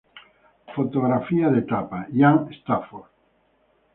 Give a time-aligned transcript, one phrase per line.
[0.75, 3.09] Fotografía de tapa: Ian Stafford.